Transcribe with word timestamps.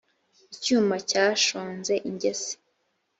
icyuma 0.53 0.95
cyashonze 1.09 1.93
ingese 2.09 2.53